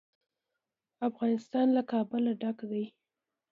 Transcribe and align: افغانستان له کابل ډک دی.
افغانستان 1.07 1.67
له 1.77 1.81
کابل 1.91 2.23
ډک 2.41 2.57
دی. 2.71 2.83